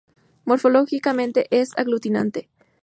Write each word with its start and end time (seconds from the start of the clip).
Morfológicamente 0.45 1.45
es 1.51 1.77
aglutinante. 1.77 2.49